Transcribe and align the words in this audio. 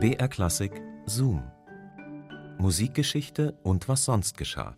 BR 0.00 0.28
Klassik 0.28 0.70
Zoom. 1.06 1.42
Musikgeschichte 2.58 3.58
und 3.64 3.88
was 3.88 4.04
sonst 4.04 4.38
geschah. 4.38 4.76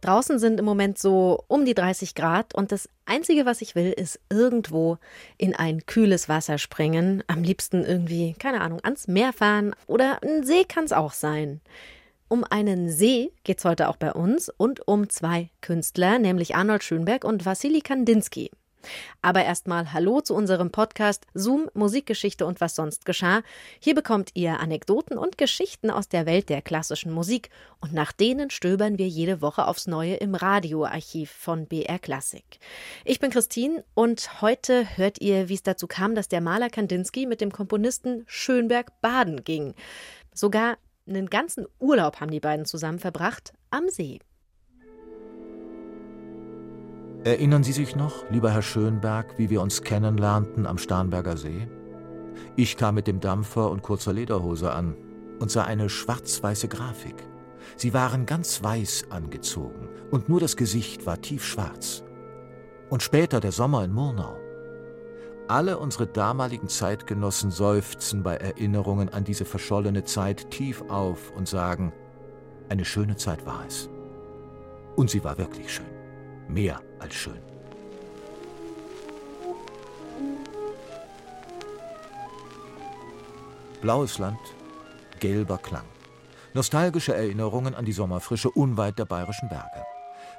Draußen 0.00 0.40
sind 0.40 0.58
im 0.58 0.64
Moment 0.64 0.98
so 0.98 1.44
um 1.46 1.64
die 1.64 1.74
30 1.74 2.16
Grad 2.16 2.56
und 2.56 2.72
das 2.72 2.88
Einzige, 3.06 3.46
was 3.46 3.62
ich 3.62 3.76
will, 3.76 3.92
ist 3.92 4.18
irgendwo 4.30 4.98
in 5.38 5.54
ein 5.54 5.86
kühles 5.86 6.28
Wasser 6.28 6.58
springen. 6.58 7.22
Am 7.28 7.44
liebsten 7.44 7.84
irgendwie, 7.84 8.34
keine 8.36 8.62
Ahnung, 8.62 8.80
ans 8.82 9.06
Meer 9.06 9.32
fahren 9.32 9.76
oder 9.86 10.24
ein 10.24 10.42
See 10.42 10.64
kann 10.64 10.82
es 10.82 10.92
auch 10.92 11.12
sein. 11.12 11.60
Um 12.26 12.42
einen 12.42 12.90
See 12.90 13.30
geht 13.44 13.58
es 13.58 13.64
heute 13.64 13.88
auch 13.88 13.96
bei 13.96 14.12
uns 14.12 14.48
und 14.48 14.88
um 14.88 15.08
zwei 15.08 15.50
Künstler, 15.60 16.18
nämlich 16.18 16.56
Arnold 16.56 16.82
Schönberg 16.82 17.22
und 17.22 17.46
Wassili 17.46 17.80
Kandinsky. 17.80 18.50
Aber 19.20 19.44
erstmal 19.44 19.92
Hallo 19.92 20.20
zu 20.20 20.34
unserem 20.34 20.70
Podcast 20.70 21.26
Zoom 21.34 21.68
Musikgeschichte 21.74 22.46
und 22.46 22.60
was 22.60 22.74
sonst 22.74 23.04
geschah. 23.04 23.42
Hier 23.80 23.94
bekommt 23.94 24.30
ihr 24.34 24.60
Anekdoten 24.60 25.18
und 25.18 25.38
Geschichten 25.38 25.90
aus 25.90 26.08
der 26.08 26.26
Welt 26.26 26.48
der 26.48 26.62
klassischen 26.62 27.12
Musik 27.12 27.50
und 27.80 27.92
nach 27.92 28.12
denen 28.12 28.50
stöbern 28.50 28.98
wir 28.98 29.08
jede 29.08 29.40
Woche 29.40 29.66
aufs 29.66 29.86
Neue 29.86 30.14
im 30.14 30.34
Radioarchiv 30.34 31.30
von 31.30 31.66
BR 31.66 31.98
Classic. 31.98 32.44
Ich 33.04 33.20
bin 33.20 33.30
Christine 33.30 33.84
und 33.94 34.42
heute 34.42 34.96
hört 34.96 35.20
ihr, 35.20 35.48
wie 35.48 35.54
es 35.54 35.62
dazu 35.62 35.86
kam, 35.86 36.14
dass 36.14 36.28
der 36.28 36.40
Maler 36.40 36.70
Kandinsky 36.70 37.26
mit 37.26 37.40
dem 37.40 37.52
Komponisten 37.52 38.24
Schönberg 38.26 39.00
baden 39.00 39.44
ging. 39.44 39.74
Sogar 40.34 40.78
einen 41.06 41.28
ganzen 41.28 41.66
Urlaub 41.78 42.20
haben 42.20 42.30
die 42.30 42.40
beiden 42.40 42.64
zusammen 42.64 42.98
verbracht 42.98 43.52
am 43.70 43.88
See. 43.88 44.20
Erinnern 47.24 47.62
Sie 47.62 47.70
sich 47.70 47.94
noch, 47.94 48.28
lieber 48.30 48.50
Herr 48.50 48.62
Schönberg, 48.62 49.38
wie 49.38 49.48
wir 49.48 49.62
uns 49.62 49.82
kennenlernten 49.82 50.66
am 50.66 50.76
Starnberger 50.76 51.36
See? 51.36 51.68
Ich 52.56 52.76
kam 52.76 52.96
mit 52.96 53.06
dem 53.06 53.20
Dampfer 53.20 53.70
und 53.70 53.82
kurzer 53.82 54.12
Lederhose 54.12 54.72
an 54.72 54.96
und 55.38 55.48
sah 55.48 55.62
eine 55.62 55.88
schwarz-weiße 55.88 56.66
Grafik. 56.66 57.14
Sie 57.76 57.94
waren 57.94 58.26
ganz 58.26 58.64
weiß 58.64 59.06
angezogen 59.10 59.88
und 60.10 60.28
nur 60.28 60.40
das 60.40 60.56
Gesicht 60.56 61.06
war 61.06 61.20
tiefschwarz. 61.20 62.02
Und 62.90 63.04
später 63.04 63.38
der 63.38 63.52
Sommer 63.52 63.84
in 63.84 63.92
Murnau. 63.92 64.36
Alle 65.46 65.78
unsere 65.78 66.08
damaligen 66.08 66.68
Zeitgenossen 66.68 67.52
seufzen 67.52 68.24
bei 68.24 68.34
Erinnerungen 68.34 69.10
an 69.10 69.22
diese 69.22 69.44
verschollene 69.44 70.02
Zeit 70.02 70.50
tief 70.50 70.82
auf 70.88 71.30
und 71.36 71.46
sagen, 71.46 71.92
eine 72.68 72.84
schöne 72.84 73.14
Zeit 73.14 73.46
war 73.46 73.64
es. 73.68 73.88
Und 74.96 75.08
sie 75.08 75.22
war 75.22 75.38
wirklich 75.38 75.72
schön 75.72 76.02
mehr 76.48 76.80
als 77.02 77.14
schön. 77.14 77.38
Blaues 83.80 84.18
Land, 84.18 84.38
gelber 85.18 85.58
Klang. 85.58 85.84
Nostalgische 86.54 87.14
Erinnerungen 87.14 87.74
an 87.74 87.84
die 87.84 87.92
Sommerfrische 87.92 88.50
unweit 88.50 88.98
der 88.98 89.06
bayerischen 89.06 89.48
Berge. 89.48 89.84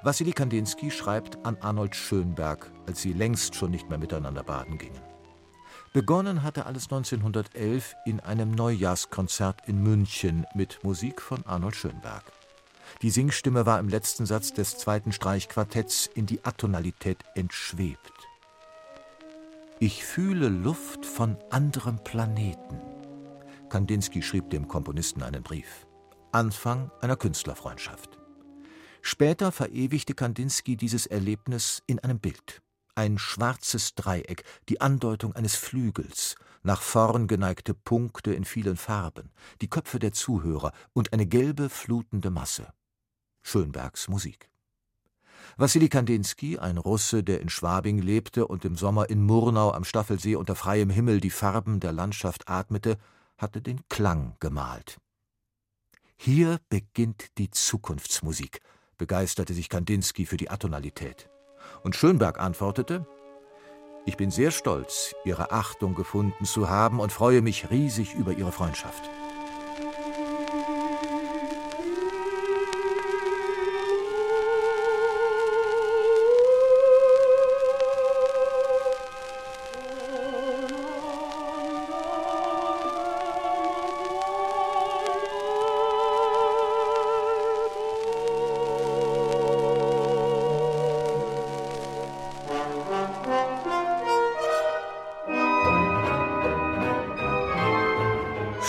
Wassili 0.02 0.32
Kandinsky 0.32 0.92
schreibt 0.92 1.46
an 1.46 1.58
Arnold 1.60 1.96
Schönberg, 1.96 2.72
als 2.88 3.02
sie 3.02 3.14
längst 3.14 3.56
schon 3.56 3.72
nicht 3.72 3.90
mehr 3.90 3.98
miteinander 3.98 4.44
baden 4.44 4.78
gingen. 4.78 5.02
Begonnen 5.92 6.44
hatte 6.44 6.66
alles 6.66 6.86
1911 6.86 7.96
in 8.06 8.20
einem 8.20 8.52
Neujahrskonzert 8.52 9.68
in 9.68 9.84
München 9.84 10.46
mit 10.56 10.80
Musik 10.84 11.22
von 11.22 11.46
Arnold 11.46 11.76
Schönberg. 11.76 12.24
Die 13.02 13.10
Singstimme 13.10 13.66
war 13.66 13.80
im 13.80 13.90
letzten 13.90 14.26
Satz 14.26 14.54
des 14.54 14.78
zweiten 14.78 15.12
Streichquartetts 15.12 16.08
in 16.08 16.26
die 16.26 16.44
Atonalität 16.44 17.20
entschwebt. 17.36 18.14
Ich 19.80 20.06
fühle 20.06 20.50
Luft 20.50 21.06
von 21.06 21.38
anderem 21.52 22.02
Planeten. 22.04 22.80
Kandinsky 23.70 24.22
schrieb 24.22 24.50
dem 24.50 24.68
Komponisten 24.68 25.24
einen 25.24 25.44
Brief. 25.44 25.86
Anfang 26.32 26.90
einer 27.02 27.18
Künstlerfreundschaft. 27.18 28.18
Später 29.02 29.52
verewigte 29.52 30.14
Kandinsky 30.14 30.78
dieses 30.78 31.06
Erlebnis 31.06 31.84
in 31.86 32.00
einem 32.00 32.20
Bild. 32.20 32.63
Ein 32.96 33.18
schwarzes 33.18 33.96
Dreieck, 33.96 34.44
die 34.70 34.80
Andeutung 34.80 35.34
eines 35.36 35.56
Flügels, 35.56 36.36
nach 36.62 36.82
vorn 36.82 37.28
geneigte 37.28 37.74
Punkte 37.74 38.34
in 38.34 38.46
vielen 38.46 38.78
Farben, 38.78 39.32
die 39.62 39.68
Köpfe 39.68 39.98
der 39.98 40.14
Zuhörer 40.14 40.72
und 40.94 41.12
eine 41.12 41.26
gelbe, 41.26 41.70
flutende 41.70 42.30
Masse. 42.30 42.72
Schönbergs 43.42 44.08
Musik. 44.10 44.50
Wassili 45.58 45.90
Kandinsky, 45.90 46.60
ein 46.60 46.78
Russe, 46.78 47.24
der 47.24 47.42
in 47.42 47.50
Schwabing 47.50 47.98
lebte 47.98 48.48
und 48.48 48.64
im 48.64 48.76
Sommer 48.76 49.10
in 49.10 49.24
Murnau 49.24 49.72
am 49.72 49.84
Staffelsee 49.84 50.36
unter 50.36 50.56
freiem 50.56 50.92
Himmel 50.92 51.20
die 51.20 51.32
Farben 51.32 51.80
der 51.80 51.92
Landschaft 51.92 52.48
atmete, 52.48 52.98
hatte 53.38 53.62
den 53.62 53.82
Klang 53.90 54.36
gemalt. 54.40 55.00
Hier 56.16 56.60
beginnt 56.70 57.38
die 57.40 57.50
Zukunftsmusik, 57.50 58.62
begeisterte 58.98 59.54
sich 59.56 59.68
Kandinsky 59.68 60.26
für 60.26 60.38
die 60.38 60.50
Atonalität. 60.50 61.33
Und 61.84 61.96
Schönberg 61.96 62.40
antwortete: 62.40 63.06
Ich 64.06 64.18
bin 64.18 64.32
sehr 64.32 64.52
stolz, 64.52 65.14
Ihre 65.26 65.52
Achtung 65.52 65.96
gefunden 65.96 66.46
zu 66.46 66.70
haben 66.70 67.00
und 67.00 67.12
freue 67.12 67.42
mich 67.42 67.70
riesig 67.70 68.16
über 68.16 68.32
Ihre 68.32 68.52
Freundschaft. 68.52 69.10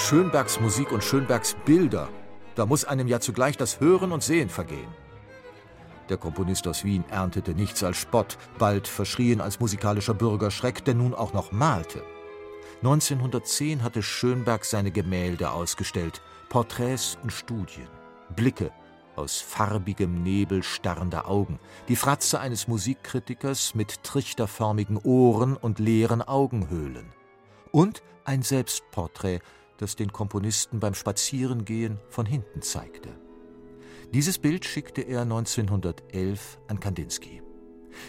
Schönbergs 0.05 0.61
Musik 0.61 0.93
und 0.93 1.03
Schönbergs 1.03 1.57
Bilder, 1.65 2.11
da 2.57 2.67
muss 2.67 2.85
einem 2.85 3.09
ja 3.09 3.21
zugleich 3.21 3.57
das 3.57 3.81
Hören 3.81 4.13
und 4.13 4.23
Sehen 4.23 4.51
vergehen. 4.51 4.95
Der 6.11 6.19
Komponist 6.19 6.69
aus 6.69 6.85
Wien 6.85 7.07
erntete 7.09 7.55
nichts 7.55 7.83
als 7.83 7.97
Spott, 7.97 8.37
bald 8.59 8.87
verschrien 8.87 9.41
als 9.41 9.61
musikalischer 9.61 10.13
Bürgerschreck, 10.13 10.85
der 10.85 10.93
nun 10.93 11.15
auch 11.15 11.33
noch 11.33 11.53
malte. 11.53 12.03
1910 12.83 13.83
hatte 13.83 14.03
Schönberg 14.03 14.67
seine 14.67 14.91
Gemälde 14.91 15.51
ausgestellt, 15.53 16.21
Porträts 16.51 17.17
und 17.23 17.33
Studien, 17.33 17.89
Blicke 18.37 18.73
aus 19.17 19.41
farbigem 19.41 20.23
Nebel 20.23 20.63
starrender 20.63 21.31
Augen, 21.31 21.59
die 21.89 21.97
Fratze 21.97 22.41
eines 22.41 22.69
Musikkritikers 22.69 23.75
mit 23.75 24.03
trichterförmigen 24.03 24.99
Ohren 24.99 25.57
und 25.57 25.79
leeren 25.79 26.21
Augenhöhlen. 26.21 27.07
Und 27.73 28.03
ein 28.27 28.43
Selbstporträt 28.43 29.41
das 29.79 29.97
den 29.97 30.13
Komponisten 30.13 30.81
beim 30.81 30.95
Spazierengehen 30.95 31.99
von 32.09 32.27
hinten 32.27 32.63
zeigte. 32.63 33.11
Dieses 34.13 34.39
Bild 34.39 34.65
schickte 34.65 35.03
er 35.03 35.23
1911 35.23 36.59
an 36.69 36.81
Kandinsky. 36.81 37.43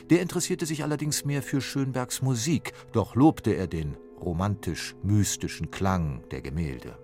Der 0.10 0.22
interessierte 0.22 0.66
sich 0.66 0.84
allerdings 0.84 1.26
mehr 1.26 1.42
für 1.42 1.62
Schönbergs 1.62 2.22
Musik, 2.22 2.74
doch 2.92 3.16
lobte 3.16 3.52
er 3.52 3.68
den 3.68 3.98
romantisch-mystischen 4.20 5.72
Klang 5.72 6.24
der 6.32 6.42
Gemälde. 6.42 6.98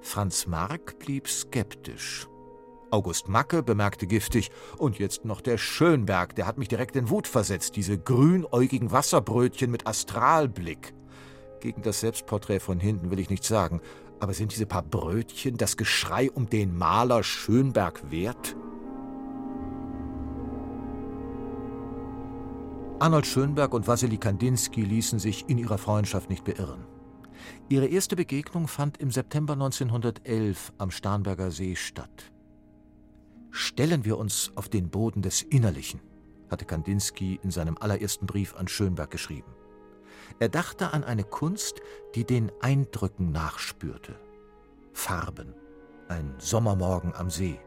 Franz 0.00 0.46
Marc 0.46 0.98
blieb 0.98 1.28
skeptisch. 1.28 2.28
August 2.90 3.28
Macke 3.28 3.62
bemerkte 3.62 4.06
giftig, 4.06 4.50
und 4.78 4.98
jetzt 4.98 5.24
noch 5.24 5.40
der 5.40 5.58
Schönberg, 5.58 6.34
der 6.34 6.46
hat 6.46 6.56
mich 6.56 6.68
direkt 6.68 6.96
in 6.96 7.10
Wut 7.10 7.26
versetzt, 7.26 7.76
diese 7.76 7.98
grünäugigen 7.98 8.90
Wasserbrötchen 8.90 9.70
mit 9.70 9.86
Astralblick. 9.86 10.94
Gegen 11.60 11.82
das 11.82 12.00
Selbstporträt 12.00 12.60
von 12.60 12.78
hinten 12.78 13.10
will 13.10 13.18
ich 13.18 13.30
nichts 13.30 13.48
sagen, 13.48 13.80
aber 14.20 14.32
sind 14.32 14.52
diese 14.52 14.66
paar 14.66 14.82
Brötchen 14.82 15.56
das 15.56 15.76
Geschrei 15.76 16.30
um 16.30 16.48
den 16.48 16.76
Maler 16.76 17.22
Schönberg 17.22 18.10
wert? 18.10 18.56
Arnold 23.00 23.26
Schönberg 23.26 23.74
und 23.74 23.86
Wassily 23.86 24.18
Kandinsky 24.18 24.82
ließen 24.82 25.18
sich 25.18 25.48
in 25.48 25.58
ihrer 25.58 25.78
Freundschaft 25.78 26.30
nicht 26.30 26.44
beirren. 26.44 26.84
Ihre 27.68 27.86
erste 27.86 28.16
Begegnung 28.16 28.66
fand 28.66 28.98
im 28.98 29.10
September 29.10 29.52
1911 29.52 30.72
am 30.78 30.90
Starnberger 30.90 31.50
See 31.50 31.76
statt. 31.76 32.32
Stellen 33.50 34.04
wir 34.04 34.18
uns 34.18 34.52
auf 34.56 34.68
den 34.68 34.90
Boden 34.90 35.22
des 35.22 35.42
Innerlichen, 35.42 36.00
hatte 36.50 36.64
Kandinsky 36.64 37.38
in 37.42 37.50
seinem 37.50 37.76
allerersten 37.78 38.26
Brief 38.26 38.54
an 38.56 38.68
Schönberg 38.68 39.10
geschrieben. 39.10 39.57
Er 40.38 40.48
dachte 40.48 40.92
an 40.92 41.04
eine 41.04 41.24
Kunst, 41.24 41.80
die 42.14 42.24
den 42.24 42.52
Eindrücken 42.60 43.32
nachspürte. 43.32 44.18
Farben, 44.92 45.54
ein 46.08 46.34
Sommermorgen 46.38 47.14
am 47.14 47.30
See. 47.30 47.60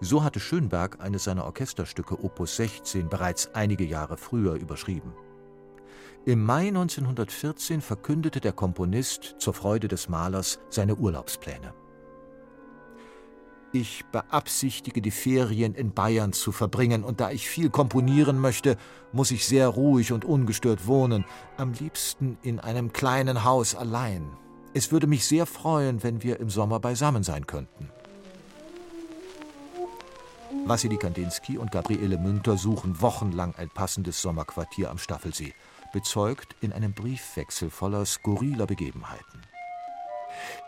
So 0.00 0.22
hatte 0.22 0.40
Schönberg 0.40 1.00
eines 1.00 1.24
seiner 1.24 1.44
Orchesterstücke 1.44 2.22
Opus 2.22 2.56
16 2.56 3.08
bereits 3.08 3.54
einige 3.54 3.84
Jahre 3.84 4.16
früher 4.16 4.54
überschrieben. 4.54 5.12
Im 6.24 6.42
Mai 6.44 6.68
1914 6.68 7.80
verkündete 7.80 8.40
der 8.40 8.52
Komponist 8.52 9.36
zur 9.38 9.54
Freude 9.54 9.86
des 9.86 10.08
Malers 10.08 10.58
seine 10.70 10.96
Urlaubspläne. 10.96 11.72
Ich 13.78 14.06
beabsichtige, 14.06 15.02
die 15.02 15.10
Ferien 15.10 15.74
in 15.74 15.92
Bayern 15.92 16.32
zu 16.32 16.50
verbringen, 16.50 17.04
und 17.04 17.20
da 17.20 17.30
ich 17.30 17.46
viel 17.46 17.68
komponieren 17.68 18.38
möchte, 18.40 18.78
muss 19.12 19.30
ich 19.30 19.44
sehr 19.44 19.68
ruhig 19.68 20.12
und 20.12 20.24
ungestört 20.24 20.86
wohnen, 20.86 21.26
am 21.58 21.74
liebsten 21.74 22.38
in 22.40 22.58
einem 22.58 22.94
kleinen 22.94 23.44
Haus 23.44 23.74
allein. 23.74 24.30
Es 24.72 24.92
würde 24.92 25.06
mich 25.06 25.26
sehr 25.26 25.44
freuen, 25.44 26.02
wenn 26.02 26.22
wir 26.22 26.40
im 26.40 26.48
Sommer 26.48 26.80
beisammen 26.80 27.22
sein 27.22 27.46
könnten. 27.46 27.90
Wassily 30.64 30.96
Kandinsky 30.96 31.58
und 31.58 31.70
Gabriele 31.70 32.16
Münter 32.16 32.56
suchen 32.56 33.02
wochenlang 33.02 33.54
ein 33.56 33.68
passendes 33.68 34.22
Sommerquartier 34.22 34.90
am 34.90 34.96
Staffelsee, 34.96 35.52
bezeugt 35.92 36.56
in 36.62 36.72
einem 36.72 36.94
Briefwechsel 36.94 37.68
voller 37.68 38.06
skurriler 38.06 38.64
Begebenheiten. 38.64 39.42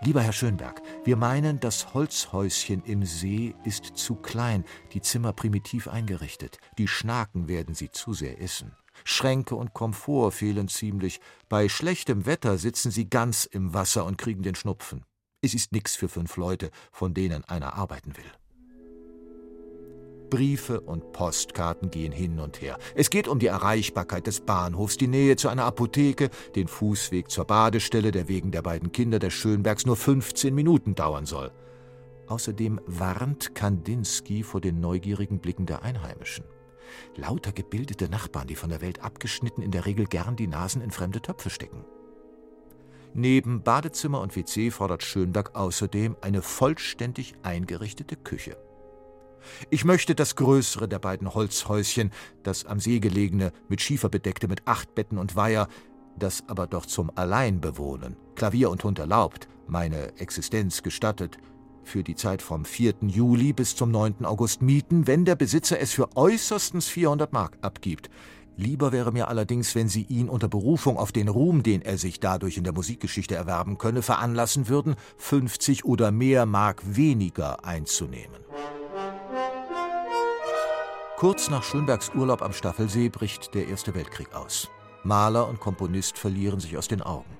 Lieber 0.01 0.23
Herr 0.23 0.33
Schönberg, 0.33 0.81
wir 1.05 1.17
meinen, 1.17 1.61
das 1.61 1.95
Holzhäuschen 1.95 2.83
im 2.85 3.05
See 3.05 3.55
ist 3.65 3.97
zu 3.97 4.15
klein, 4.15 4.65
die 4.93 5.01
Zimmer 5.01 5.33
primitiv 5.33 5.89
eingerichtet. 5.89 6.59
Die 6.79 6.89
Schnaken 6.89 7.49
werden 7.49 7.75
sie 7.75 7.91
zu 7.91 8.13
sehr 8.13 8.41
essen. 8.41 8.77
Schränke 9.05 9.55
und 9.55 9.75
Komfort 9.75 10.33
fehlen 10.33 10.69
ziemlich. 10.69 11.21
Bei 11.49 11.69
schlechtem 11.69 12.27
Wetter 12.27 12.59
sitzen 12.59 12.91
sie 12.91 13.09
ganz 13.09 13.45
im 13.45 13.75
Wasser 13.75 14.05
und 14.05 14.19
kriegen 14.19 14.43
den 14.43 14.55
Schnupfen. 14.55 15.05
Es 15.41 15.55
ist 15.55 15.73
nix 15.73 15.95
für 15.95 16.09
fünf 16.09 16.37
Leute, 16.37 16.71
von 16.91 17.15
denen 17.15 17.45
einer 17.45 17.75
arbeiten 17.75 18.17
will. 18.17 18.31
Briefe 20.31 20.81
und 20.81 21.13
Postkarten 21.13 21.91
gehen 21.91 22.13
hin 22.13 22.41
und 22.41 22.61
her. 22.61 22.79
Es 22.95 23.11
geht 23.11 23.29
um 23.29 23.39
die 23.39 23.47
Erreichbarkeit 23.47 24.27
des 24.27 24.41
Bahnhofs, 24.41 24.97
die 24.97 25.09
Nähe 25.09 25.37
zu 25.37 25.49
einer 25.49 25.65
Apotheke, 25.65 26.31
den 26.55 26.69
Fußweg 26.69 27.31
zur 27.31 27.45
Badestelle, 27.45 28.11
der 28.11 28.29
wegen 28.29 28.51
der 28.51 28.63
beiden 28.63 28.93
Kinder 28.93 29.19
des 29.19 29.33
Schönbergs 29.35 29.87
nur 29.87 29.97
15 29.97 30.55
Minuten 30.55 30.95
dauern 30.95 31.27
soll. 31.27 31.51
Außerdem 32.27 32.81
warnt 32.87 33.55
Kandinsky 33.55 34.43
vor 34.43 34.61
den 34.61 34.81
neugierigen 34.81 35.39
Blicken 35.39 35.67
der 35.67 35.83
Einheimischen. 35.83 36.45
Lauter 37.17 37.53
gebildete 37.53 38.09
Nachbarn, 38.09 38.47
die 38.47 38.55
von 38.55 38.71
der 38.71 38.81
Welt 38.81 39.03
abgeschnitten 39.03 39.63
in 39.63 39.71
der 39.71 39.87
Regel 39.87 40.07
gern 40.07 40.37
die 40.37 40.47
Nasen 40.47 40.83
in 40.83 40.91
fremde 40.91 41.21
Töpfe 41.21 41.51
stecken. 41.51 41.85
Neben 43.15 43.63
Badezimmer 43.63 44.21
und 44.21 44.37
WC 44.37 44.71
fordert 44.71 45.03
Schönberg 45.03 45.55
außerdem 45.55 46.17
eine 46.21 46.43
vollständig 46.43 47.35
eingerichtete 47.43 48.17
Küche. 48.17 48.57
Ich 49.71 49.85
möchte 49.85 50.15
das 50.15 50.37
größere 50.37 50.89
der 50.89 50.99
beiden 50.99 51.35
Holzhäuschen, 51.35 52.11
das 52.43 52.65
am 52.67 52.81
See 52.81 53.01
gelegene, 53.01 53.53
mit 53.69 53.81
Schiefer 53.81 54.09
bedeckte, 54.09 54.49
mit 54.49 54.67
acht 54.67 54.95
Betten 54.95 55.19
und 55.19 55.37
Weiher, 55.37 55.69
das 56.19 56.45
aber 56.49 56.67
doch 56.67 56.87
zum 56.87 57.11
Alleinbewohnen, 57.15 58.17
Klavier 58.35 58.71
und 58.71 58.85
Hund 58.85 58.99
erlaubt, 58.99 59.49
meine 59.67 60.19
Existenz 60.19 60.83
gestattet, 60.83 61.39
für 61.85 62.05
die 62.05 62.15
Zeit 62.15 62.43
vom 62.43 62.65
4. 62.65 62.95
Juli 63.03 63.53
bis 63.53 63.75
zum 63.75 63.91
9. 63.91 64.25
August 64.25 64.63
mieten, 64.63 65.07
wenn 65.07 65.25
der 65.25 65.37
Besitzer 65.37 65.81
es 65.81 65.93
für 65.93 66.17
äußerstens 66.17 66.87
400 66.89 67.33
Mark 67.33 67.57
abgibt. 67.63 68.11
Lieber 68.57 68.93
wäre 68.93 69.13
mir 69.13 69.29
allerdings, 69.29 69.75
wenn 69.75 69.89
Sie 69.89 70.03
ihn 70.03 70.29
unter 70.29 70.49
Berufung 70.49 70.97
auf 70.97 71.13
den 71.13 71.29
Ruhm, 71.29 71.63
den 71.63 71.81
er 71.81 71.97
sich 71.97 72.21
dadurch 72.21 72.57
in 72.57 72.65
der 72.65 72.73
Musikgeschichte 72.73 73.37
erwerben 73.37 73.79
könne, 73.79 74.03
veranlassen 74.03 74.69
würden, 74.69 74.97
50 75.17 75.85
oder 75.85 76.11
mehr 76.11 76.45
Mark 76.45 76.83
weniger 76.85 77.65
einzunehmen. 77.65 78.41
Kurz 81.19 81.51
nach 81.51 81.65
Schönbergs 81.65 82.13
Urlaub 82.15 82.43
am 82.43 82.53
Staffelsee 82.53 83.09
bricht 83.09 83.53
der 83.53 83.67
Erste 83.67 83.93
Weltkrieg 83.97 84.33
aus. 84.37 84.69
Maler 85.03 85.49
und 85.49 85.59
Komponist 85.59 86.17
verlieren 86.17 86.61
sich 86.61 86.77
aus 86.77 86.87
den 86.87 87.03
Augen. 87.03 87.37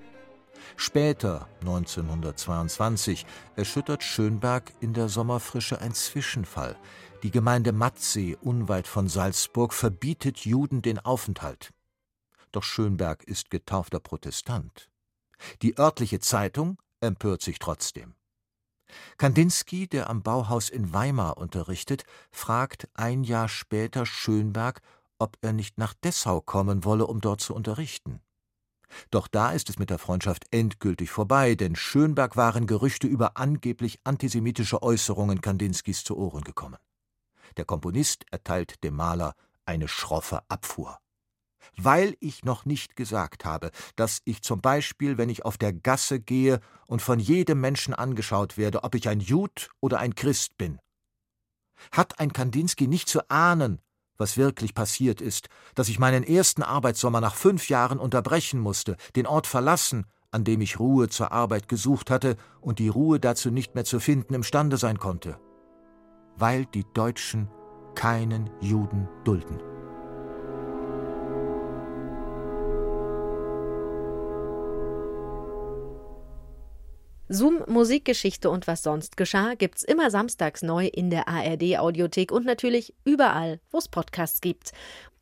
Später, 0.77 1.49
1922, 1.61 3.25
erschüttert 3.55 4.03
Schönberg 4.03 4.73
in 4.81 4.95
der 4.95 5.09
Sommerfrische 5.09 5.81
ein 5.81 5.95
Zwischenfall. 5.95 6.75
Die 7.23 7.31
Gemeinde 7.31 7.71
Matzee, 7.71 8.37
unweit 8.41 8.89
von 8.89 9.07
Salzburg, 9.07 9.73
verbietet 9.73 10.39
Juden 10.39 10.83
den 10.83 10.99
Aufenthalt. 10.99 11.71
Doch 12.51 12.65
Schönberg 12.65 13.23
ist 13.23 13.49
getaufter 13.49 14.01
Protestant. 14.01 14.91
Die 15.63 15.79
örtliche 15.79 16.19
Zeitung 16.19 16.79
empört 17.01 17.43
sich 17.43 17.61
trotzdem. 17.61 18.18
Kandinsky, 19.17 19.87
der 19.87 20.09
am 20.11 20.23
Bauhaus 20.23 20.69
in 20.69 20.93
Weimar 20.93 21.39
unterrichtet, 21.39 22.05
fragt 22.31 22.89
ein 22.95 23.25
Jahr 23.25 23.49
später 23.49 24.07
Schönberg, 24.07 24.81
ob 25.19 25.37
er 25.41 25.53
nicht 25.53 25.79
nach 25.79 25.95
Dessau 25.95 26.41
kommen 26.41 26.85
wolle, 26.85 27.07
um 27.07 27.21
dort 27.21 27.41
zu 27.41 27.55
unterrichten. 27.55 28.21
Doch 29.11 29.29
da 29.29 29.51
ist 29.51 29.69
es 29.69 29.79
mit 29.79 29.91
der 29.91 29.99
Freundschaft 29.99 30.47
endgültig 30.51 31.11
vorbei, 31.11 31.55
denn 31.55 31.77
Schönberg 31.77 32.37
waren 32.37 32.67
Gerüchte 32.67 33.07
über 33.07 33.37
angeblich 33.37 33.99
antisemitische 34.05 34.83
Äußerungen 34.83 35.41
Kandinskys 35.41 36.05
zu 36.05 36.17
Ohren 36.17 36.43
gekommen. 36.43 36.79
Der 37.57 37.65
Komponist 37.65 38.25
erteilt 38.31 38.83
dem 38.85 38.95
Maler 38.95 39.35
eine 39.67 39.89
schroffe 39.89 40.43
Abfuhr 40.49 40.99
weil 41.77 42.17
ich 42.21 42.45
noch 42.45 42.65
nicht 42.65 42.97
gesagt 42.97 43.45
habe, 43.45 43.71
dass 43.97 44.21
ich 44.25 44.43
zum 44.43 44.61
Beispiel, 44.61 45.19
wenn 45.19 45.29
ich 45.29 45.45
auf 45.45 45.59
der 45.59 45.73
Gasse 45.73 46.21
gehe 46.21 46.61
und 46.87 47.03
von 47.03 47.19
jedem 47.19 47.61
Menschen 47.61 47.95
angeschaut 47.95 48.57
werde, 48.57 48.85
ob 48.85 48.95
ich 48.95 49.09
ein 49.09 49.21
Jud 49.21 49.71
oder 49.81 49.99
ein 49.99 50.15
Christ 50.15 50.57
bin. 50.57 50.79
Hat 51.93 52.19
ein 52.19 52.33
Kandinsky 52.33 52.89
nicht 52.89 53.09
zu 53.09 53.29
ahnen, 53.31 53.81
was 54.17 54.37
wirklich 54.37 54.75
passiert 54.75 55.21
ist, 55.21 55.49
dass 55.75 55.89
ich 55.89 55.99
meinen 55.99 56.25
ersten 56.25 56.63
Arbeitssommer 56.63 57.21
nach 57.21 57.37
fünf 57.37 57.69
Jahren 57.69 57.99
unterbrechen 57.99 58.61
musste, 58.61 58.97
den 59.15 59.27
Ort 59.27 59.47
verlassen, 59.47 60.07
an 60.31 60.45
dem 60.45 60.61
ich 60.61 60.79
Ruhe 60.79 61.09
zur 61.09 61.33
Arbeit 61.33 61.69
gesucht 61.69 62.11
hatte 62.11 62.37
und 62.61 62.81
die 62.81 62.89
Ruhe 62.89 63.21
dazu 63.21 63.51
nicht 63.51 63.75
mehr 63.75 63.85
zu 63.85 64.01
finden 64.01 64.35
imstande 64.35 64.77
sein 64.77 64.99
konnte, 64.99 65.39
weil 66.37 66.67
die 66.67 66.85
Deutschen 66.93 67.49
keinen 67.95 68.51
Juden 68.61 69.09
dulden. 69.25 69.78
Zoom 77.29 77.63
Musikgeschichte 77.67 78.49
und 78.49 78.67
was 78.67 78.83
sonst 78.83 79.19
geschah 79.19 79.55
gibt's 79.55 79.83
immer 79.83 80.11
samstags 80.11 80.63
neu 80.63 80.87
in 80.87 81.11
der 81.11 81.29
ARD 81.29 81.79
Audiothek 81.79 82.33
und 82.33 82.47
natürlich 82.47 82.95
überall, 83.05 83.61
wo 83.71 83.79
es 83.79 83.89
Podcasts 83.89 84.41
gibt. 84.41 84.73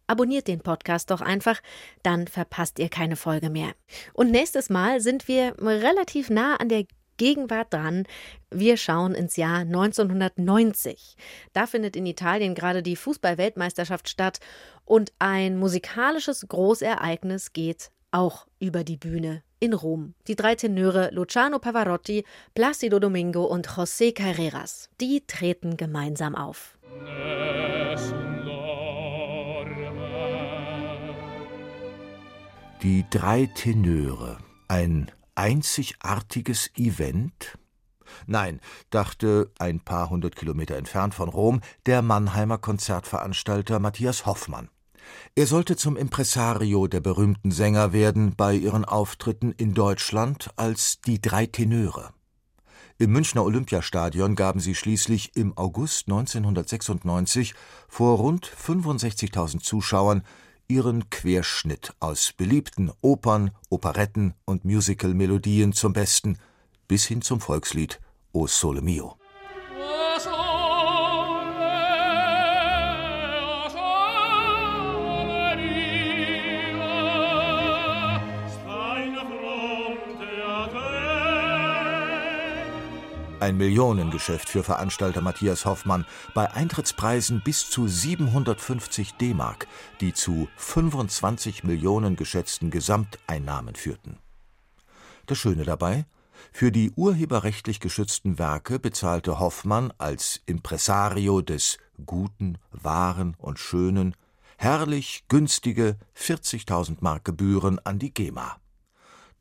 Abonniert 0.06 0.46
den 0.46 0.60
Podcast 0.60 1.10
doch 1.10 1.20
einfach, 1.20 1.60
dann 2.04 2.28
verpasst 2.28 2.78
ihr 2.78 2.88
keine 2.88 3.16
Folge 3.16 3.50
mehr. 3.50 3.72
Und 4.12 4.30
nächstes 4.30 4.70
Mal 4.70 5.00
sind 5.00 5.26
wir 5.26 5.54
relativ 5.60 6.30
nah 6.30 6.54
an 6.56 6.68
der 6.68 6.84
Gegenwart 7.16 7.72
dran. 7.72 8.04
Wir 8.50 8.76
schauen 8.76 9.14
ins 9.14 9.36
Jahr 9.36 9.60
1990. 9.60 11.16
Da 11.52 11.66
findet 11.66 11.96
in 11.96 12.06
Italien 12.06 12.54
gerade 12.54 12.84
die 12.84 12.94
Fußball-Weltmeisterschaft 12.94 14.08
statt 14.08 14.38
und 14.84 15.12
ein 15.18 15.58
musikalisches 15.58 16.46
Großereignis 16.46 17.52
geht 17.52 17.90
auch 18.12 18.46
über 18.60 18.84
die 18.84 18.96
Bühne 18.96 19.42
in 19.60 19.72
Rom. 19.72 20.14
Die 20.26 20.36
drei 20.36 20.54
Tenöre 20.54 21.10
Luciano 21.12 21.58
Pavarotti, 21.58 22.24
Placido 22.54 22.98
Domingo 22.98 23.44
und 23.44 23.68
José 23.68 24.14
Carreras, 24.14 24.90
die 25.00 25.22
treten 25.26 25.76
gemeinsam 25.76 26.34
auf. 26.34 26.78
Die 32.82 33.04
drei 33.10 33.46
Tenöre, 33.54 34.38
ein 34.68 35.10
einzigartiges 35.34 36.70
Event? 36.76 37.58
Nein, 38.26 38.60
dachte 38.90 39.50
ein 39.58 39.80
paar 39.80 40.10
hundert 40.10 40.36
Kilometer 40.36 40.76
entfernt 40.76 41.14
von 41.14 41.28
Rom 41.28 41.60
der 41.86 42.02
Mannheimer 42.02 42.58
Konzertveranstalter 42.58 43.78
Matthias 43.80 44.26
Hoffmann. 44.26 44.68
Er 45.34 45.46
sollte 45.46 45.76
zum 45.76 45.96
Impresario 45.96 46.86
der 46.86 47.00
berühmten 47.00 47.50
Sänger 47.50 47.92
werden 47.92 48.34
bei 48.36 48.54
ihren 48.54 48.84
Auftritten 48.84 49.52
in 49.52 49.74
Deutschland 49.74 50.50
als 50.56 51.00
die 51.02 51.20
drei 51.20 51.46
Tenöre. 51.46 52.10
Im 52.98 53.12
Münchner 53.12 53.44
Olympiastadion 53.44 54.36
gaben 54.36 54.60
sie 54.60 54.74
schließlich 54.74 55.36
im 55.36 55.56
August 55.58 56.08
1996 56.08 57.54
vor 57.88 58.16
rund 58.16 58.46
65.000 58.46 59.60
Zuschauern 59.60 60.22
ihren 60.68 61.10
Querschnitt 61.10 61.92
aus 62.00 62.32
beliebten 62.32 62.90
Opern, 63.02 63.50
Operetten 63.68 64.34
und 64.46 64.64
Musical-Melodien 64.64 65.74
zum 65.74 65.92
Besten 65.92 66.38
bis 66.88 67.04
hin 67.04 67.20
zum 67.20 67.40
Volkslied 67.40 68.00
O 68.32 68.46
Sole 68.46 68.80
Mio. 68.80 69.18
Ein 83.38 83.58
Millionengeschäft 83.58 84.48
für 84.48 84.62
Veranstalter 84.62 85.20
Matthias 85.20 85.66
Hoffmann 85.66 86.06
bei 86.32 86.50
Eintrittspreisen 86.50 87.42
bis 87.44 87.68
zu 87.68 87.86
750 87.86 89.14
D-Mark, 89.14 89.68
die 90.00 90.14
zu 90.14 90.48
25 90.56 91.62
Millionen 91.62 92.16
geschätzten 92.16 92.70
Gesamteinnahmen 92.70 93.74
führten. 93.74 94.18
Das 95.26 95.36
Schöne 95.36 95.64
dabei? 95.64 96.06
Für 96.50 96.72
die 96.72 96.92
urheberrechtlich 96.92 97.80
geschützten 97.80 98.38
Werke 98.38 98.78
bezahlte 98.78 99.38
Hoffmann 99.38 99.92
als 99.98 100.40
Impresario 100.46 101.42
des 101.42 101.76
Guten, 102.06 102.56
Wahren 102.70 103.34
und 103.38 103.58
Schönen 103.58 104.14
herrlich 104.56 105.24
günstige 105.28 105.98
40.000 106.16 106.98
Mark 107.00 107.26
Gebühren 107.26 107.78
an 107.84 107.98
die 107.98 108.14
GEMA. 108.14 108.56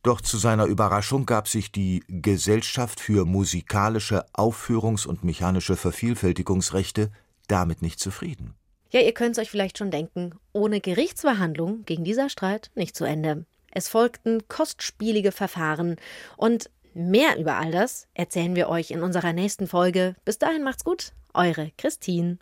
Doch 0.05 0.21
zu 0.21 0.37
seiner 0.37 0.65
Überraschung 0.65 1.25
gab 1.25 1.47
sich 1.47 1.71
die 1.71 2.03
Gesellschaft 2.07 2.99
für 2.99 3.25
musikalische 3.25 4.23
Aufführungs- 4.35 5.07
und 5.07 5.23
mechanische 5.23 5.75
Vervielfältigungsrechte 5.75 7.09
damit 7.47 7.81
nicht 7.81 7.99
zufrieden. 7.99 8.53
Ja, 8.91 8.99
ihr 9.01 9.13
könnt 9.15 9.31
es 9.31 9.41
euch 9.41 9.49
vielleicht 9.49 9.79
schon 9.79 9.89
denken, 9.89 10.35
ohne 10.53 10.79
Gerichtsverhandlung 10.79 11.85
ging 11.85 12.03
dieser 12.03 12.29
Streit 12.29 12.69
nicht 12.75 12.95
zu 12.95 13.03
Ende. 13.03 13.45
Es 13.71 13.87
folgten 13.87 14.47
kostspielige 14.47 15.31
Verfahren 15.31 15.95
und 16.37 16.69
mehr 16.93 17.39
über 17.39 17.55
all 17.55 17.71
das 17.71 18.07
erzählen 18.13 18.55
wir 18.55 18.69
euch 18.69 18.91
in 18.91 19.01
unserer 19.01 19.33
nächsten 19.33 19.65
Folge. 19.65 20.15
Bis 20.23 20.37
dahin 20.37 20.63
macht's 20.63 20.83
gut, 20.83 21.13
eure 21.33 21.71
Christine. 21.79 22.37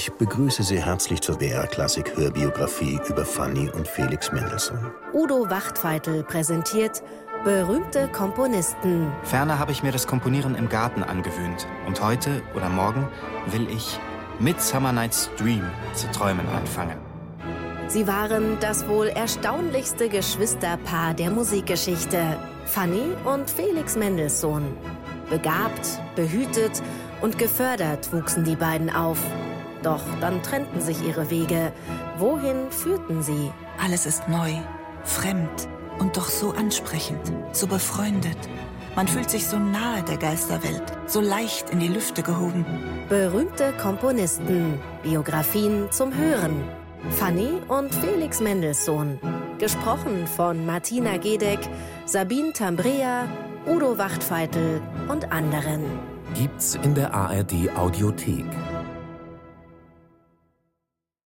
Ich 0.00 0.12
begrüße 0.12 0.62
Sie 0.62 0.80
herzlich 0.80 1.20
zur 1.22 1.38
BR 1.38 1.66
Klassik 1.66 2.16
Hörbiografie 2.16 3.00
über 3.08 3.24
Fanny 3.24 3.68
und 3.68 3.88
Felix 3.88 4.30
Mendelssohn. 4.30 4.78
Udo 5.12 5.50
Wachtfeitel 5.50 6.22
präsentiert 6.22 7.02
berühmte 7.42 8.06
Komponisten. 8.06 9.10
Ferner 9.24 9.58
habe 9.58 9.72
ich 9.72 9.82
mir 9.82 9.90
das 9.90 10.06
Komponieren 10.06 10.54
im 10.54 10.68
Garten 10.68 11.02
angewöhnt 11.02 11.66
und 11.88 12.00
heute 12.00 12.42
oder 12.54 12.68
morgen 12.68 13.08
will 13.50 13.68
ich 13.70 13.98
Midsummer 14.38 14.92
Night's 14.92 15.30
Dream 15.36 15.64
zu 15.94 16.08
träumen 16.12 16.48
anfangen. 16.50 16.98
Sie 17.88 18.06
waren 18.06 18.56
das 18.60 18.86
wohl 18.86 19.08
erstaunlichste 19.08 20.08
Geschwisterpaar 20.08 21.14
der 21.14 21.30
Musikgeschichte. 21.32 22.38
Fanny 22.66 23.16
und 23.24 23.50
Felix 23.50 23.96
Mendelssohn. 23.96 24.76
Begabt, 25.28 26.00
behütet 26.14 26.84
und 27.20 27.36
gefördert 27.36 28.12
wuchsen 28.12 28.44
die 28.44 28.54
beiden 28.54 28.90
auf. 28.90 29.18
Doch 29.82 30.02
dann 30.20 30.42
trennten 30.42 30.80
sich 30.80 31.06
ihre 31.06 31.30
Wege. 31.30 31.72
Wohin 32.18 32.70
führten 32.70 33.22
sie? 33.22 33.52
Alles 33.82 34.06
ist 34.06 34.28
neu, 34.28 34.52
fremd 35.04 35.68
und 35.98 36.16
doch 36.16 36.28
so 36.28 36.50
ansprechend, 36.50 37.32
so 37.52 37.66
befreundet. 37.66 38.38
Man 38.96 39.06
fühlt 39.06 39.30
sich 39.30 39.46
so 39.46 39.58
nahe 39.58 40.02
der 40.02 40.16
Geisterwelt, 40.16 40.82
so 41.06 41.20
leicht 41.20 41.70
in 41.70 41.78
die 41.78 41.88
Lüfte 41.88 42.22
gehoben. 42.22 42.64
Berühmte 43.08 43.72
Komponisten, 43.80 44.80
Biografien 45.02 45.86
zum 45.90 46.12
Hören. 46.16 46.64
Fanny 47.10 47.60
und 47.68 47.94
Felix 47.94 48.40
Mendelssohn. 48.40 49.20
Gesprochen 49.58 50.26
von 50.26 50.66
Martina 50.66 51.16
Gedeck, 51.16 51.60
Sabine 52.06 52.52
Tambrea, 52.52 53.28
Udo 53.66 53.98
Wachtfeitel 53.98 54.80
und 55.08 55.30
anderen. 55.30 55.84
Gibt's 56.34 56.74
in 56.82 56.94
der 56.94 57.14
ARD 57.14 57.70
Audiothek. 57.76 58.46